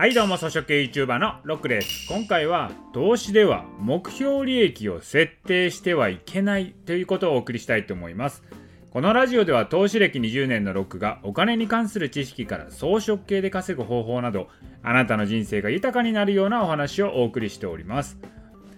[0.00, 2.08] はいどうも、草食系 YouTuber のロックです。
[2.08, 8.42] 今回は、投資では目標利益を設定してはいけないということをお送りしたいと思います。
[8.92, 14.48] このラジオでは投資歴20年のロックがお金に関する知識から装飾系で稼ぐ方法など、
[14.82, 18.16] あなたの人生が豊かになるようなお話をお送りしております。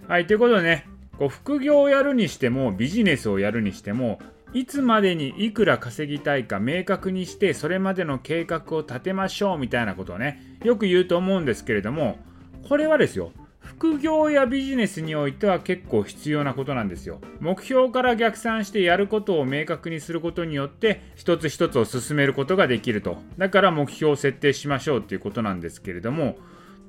[0.09, 0.85] はい、ということでね、
[1.17, 4.19] こう副業をやるにしてもビジネスをやるにしても
[4.53, 12.19] いつまでにいくら稼ぎたいか明確にしてそれまでの計画を立てましょうみたいなことをねよく言うと思うんですけれども
[12.67, 13.31] これはですよ
[13.63, 17.19] 副業やビジネスにおいては結構必要なことなんですよ。
[17.39, 23.17] 目標から逆算してやることを明確にすることによって一つ一つを進めることができると。
[23.37, 26.37] だから目標を設定しましょうっていうことなんですけれども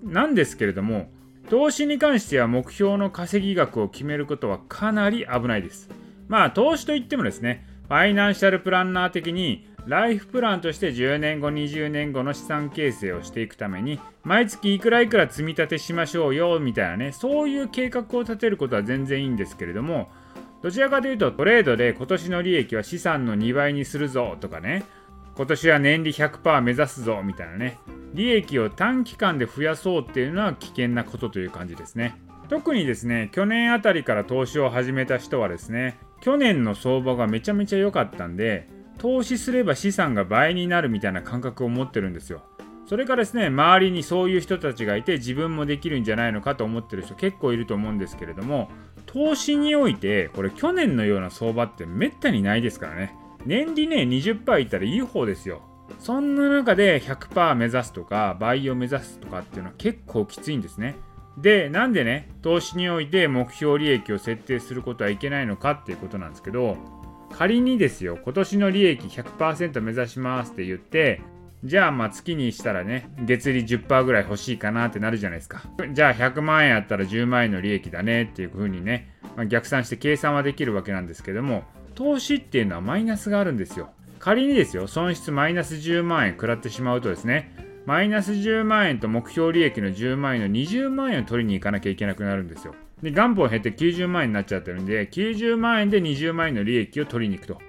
[0.03, 1.11] なんですけれども
[1.49, 5.89] 投資に関しては目標の稼ぎ額を決めることはかなり危ないです。
[6.29, 20.09] まあ投資といってもですねファイナンシャルプランナー的にライフプランとして10年後20年後の資産形成をしていくために毎月いくらいくら積み立てしましょうよみたいなねそういう計画を立てることは全然いいんですけれども
[20.63, 24.85] どちらかというとトレードで今年の利益は資産の2倍にするぞとかね
[25.37, 27.79] 今年は年利100%目指すぞみたいなね
[28.15, 32.24] 利益を短期間で増やそうっていうのは危険なことという感じですね。
[32.49, 42.43] 特にですね去年あたりから投資を始めた人はですね去年の相場がめちゃめちゃ良かったんで投資すれば資産が倍になるみたいな感覚を持ってるんですよ。
[42.87, 48.69] それからですね周りにそういう人たちがいて自分もできるんじゃないのかと思ってる人結構いると思うんですけれども
[49.07, 53.17] 投資においてこれ去年のような相場ってめったにないですからね。
[53.47, 55.63] 年利ね20%いったらいい方ですよ。
[55.99, 60.97] そんな中で100%目指すとか倍を目指すとかっていうのは結構きついんですね。
[61.39, 66.77] でなんでね投資において目標利益を設定することはいけないのかっていうことなんですけど
[67.33, 71.21] 仮にですよ今年の利益100%目指しますって言って
[71.65, 75.63] じゃあまあ月にしたらね月利10%ぐらい欲しいかなってなるじゃないですか。
[75.93, 83.91] じゃあ100万円あったら10万円の利益だねっていう風にね、まあ、逆算して計算はできるわけなんですけども投資っていうのはマイナスがあるんですよ。
[84.19, 92.75] 仮にですよ損失マイナス10万円食らってしまうとですねマイナス10万円と目標利益の10万円の20万円を取りに行かなきゃいけなくなるんですよ。
[93.03, 97.61] で、元本減って90万円になっちゃってるんで、90万円で20万円の利益を取りに行くと。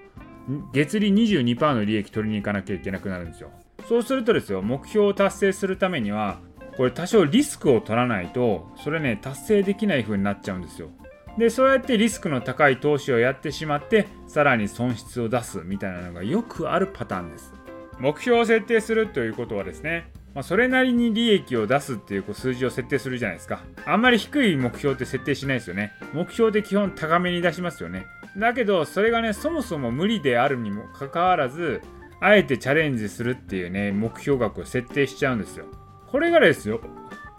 [0.74, 3.52] 月利22%の利益取りに行かなきゃいけなくなるんですよ。
[3.90, 6.40] そうするとですよ、目標を達成するためには、
[6.78, 10.90] これ多少リスクを取らないと、それね、達成できない風になっちゃうんですよ。
[11.38, 17.54] で、そうやってリスクの高い投資をやってしまって、さらに損失を出すみたいなのがよくあるパターンです。
[18.00, 23.64] 目標を設定するということはですね、まあ、それなりに利益を出すっていうこう数字を設定するじゃないですか。
[23.86, 25.94] あんまり低い目標って設定しないですよね。
[26.14, 28.06] 目標で基本高めに出しますよね。
[28.38, 31.82] だけど、それがね、そもそも無理であるにもかかわらず、
[32.20, 35.66] あえてチャレンジするっていうね、目標額を設定しちゃうんですよ。
[36.08, 36.82] これがですよ、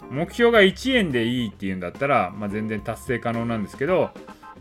[0.09, 4.09] 目標が1円でいいっていうんだったら、まあ、全然達成可能なんですけど、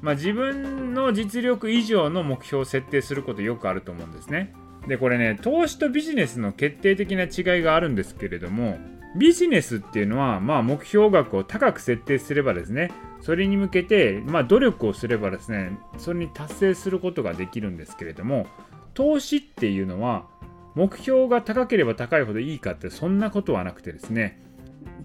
[0.02, 4.54] まあ、自分の実力以上の目標を設定することよくあると思うんですね。
[4.88, 8.78] でこれね投資とビジネスの決定的な違いがあるんですけれども
[9.16, 12.92] ビジネスっていうのは、まあ、目標額を高く設定すればですね
[13.22, 18.46] それに向けて、まあ、努力をすればですねそれに達成することができるんですけれども
[18.94, 20.26] 投資っていうのは
[20.74, 24.42] 目標が高ければ高いほどいいかってそんなことはなくてですね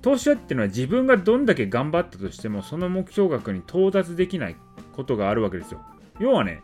[0.01, 4.55] 投資っていうのは自分がどんだけ頑張ったとしてもその目標額に到達できない
[4.93, 5.81] ことがあるわけですよ。
[6.19, 6.61] 要はね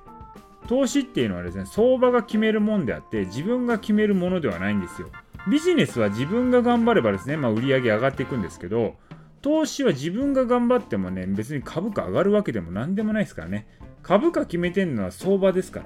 [0.67, 5.09] 投資っていうのはですね、相場が決めるもんであって、自分が決めるものではないんですよ。
[5.49, 8.95] ビジネスは自分が頑張ればですね、まあ、売り上げ上がっていくんですけど、
[9.41, 13.67] 投資は自分が頑張ってもね、別に株価上がるわけでも何でもないですからね。
[14.03, 15.85] 株価決めてるのは相場ですから。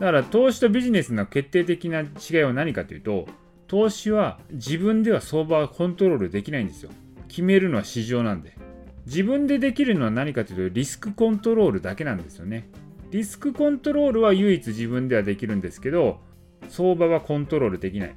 [0.00, 3.26] だから投資とビジネスの決定的な違いは何かというと、
[3.66, 6.90] 投資は自分では相場をコントロールできないんですよ。
[7.28, 8.56] 決めるのは市場なんで。
[9.06, 12.68] 自分でできるのは何かというとリスクコントロールだけなんですよね。
[13.10, 16.20] リスクコントロールは唯一自分ではできるんですけど、
[16.68, 18.14] 相場はコントロールできない。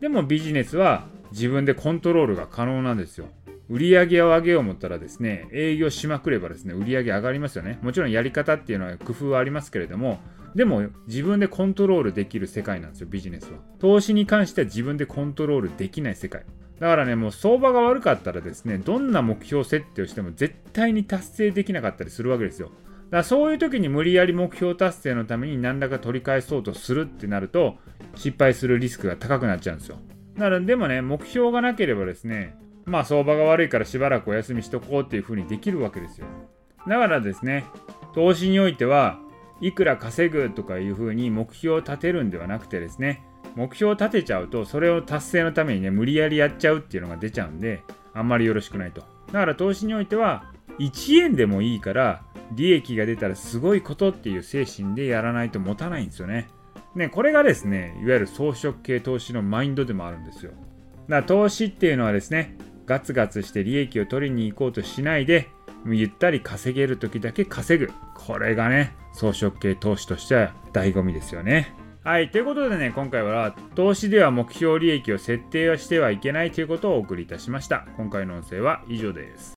[0.00, 3.28] でもビジネスは自分でコントロールが可能なんですよ。
[3.68, 7.78] 売り上げを上げよう思ったらですね、営業しまくればですね、売り上げ上がりますよね。
[7.82, 10.20] もちろんやり方っていうのは工夫はありますけれども、
[10.54, 13.58] でも自分でコントロールできる世界なんですよ、ビジネスは。
[13.78, 16.44] 投資に関しては自分でコントロールできない世界。
[16.78, 22.70] だからね、もう相場が悪かったらですね、どんな目標設定をしても絶対に達成できなかったりするわけですよ。
[23.10, 27.76] だそういう時に無理やり目標達成のために何らか取り返そうとするってなると
[28.16, 29.98] 失敗するリスクが高くなっちゃうんですよ。
[30.34, 36.26] だからでもね、目標がなければですね、まあ相場が悪いからしばらくお休みしとこうっていう風にできるわけですよ。
[36.86, 37.64] だからですね、
[38.14, 39.18] 投資においては
[39.60, 43.22] いくら稼ぐとかいう風に目標を立てるんではなくてですね、
[43.56, 47.82] 目標を立てちゃうとそれを達成のためにね無理やりやっちゃうっていうのが出ちゃうんで
[48.12, 49.02] あんまりよろしくないと
[49.32, 56.48] だから投資においては1円でもいいから利益が出たらすごいことっていう精神でやらないと持たないんですよね
[56.94, 60.62] ねこれがですねいわゆる装飾系投資のマインドでもあるんですよだか
[61.08, 62.56] ら投資っていうのはですね
[62.86, 65.48] ガツガツして利益を取りに行こうとしないで
[65.86, 71.74] ゆったり稼げる時だけ稼ぐこれがね装飾系投資としては醍醐味ですよね
[72.06, 72.30] はい。
[72.30, 77.84] ということでね、今回は投資では目標利益を設定はしてはいけないということをお送りいたしました。
[77.96, 79.54] 今回の音声は以上です。